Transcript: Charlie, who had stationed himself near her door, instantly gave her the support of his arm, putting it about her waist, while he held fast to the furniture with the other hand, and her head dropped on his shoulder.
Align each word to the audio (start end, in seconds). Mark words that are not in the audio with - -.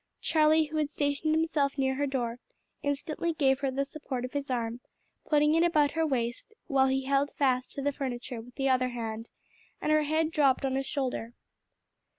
Charlie, 0.19 0.63
who 0.65 0.77
had 0.77 0.89
stationed 0.89 1.35
himself 1.35 1.77
near 1.77 1.93
her 1.93 2.07
door, 2.07 2.39
instantly 2.81 3.33
gave 3.33 3.59
her 3.59 3.69
the 3.69 3.85
support 3.85 4.25
of 4.25 4.33
his 4.33 4.49
arm, 4.49 4.79
putting 5.27 5.53
it 5.53 5.61
about 5.61 5.91
her 5.91 6.07
waist, 6.07 6.55
while 6.65 6.87
he 6.87 7.03
held 7.05 7.29
fast 7.37 7.69
to 7.73 7.83
the 7.83 7.91
furniture 7.91 8.41
with 8.41 8.55
the 8.55 8.67
other 8.67 8.89
hand, 8.89 9.29
and 9.79 9.91
her 9.91 10.01
head 10.01 10.31
dropped 10.31 10.65
on 10.65 10.73
his 10.73 10.87
shoulder. 10.87 11.33